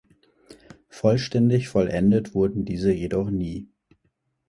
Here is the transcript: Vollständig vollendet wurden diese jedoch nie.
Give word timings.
Vollständig 0.89 1.69
vollendet 1.69 2.33
wurden 2.33 2.65
diese 2.65 2.91
jedoch 2.91 3.29
nie. 3.29 3.69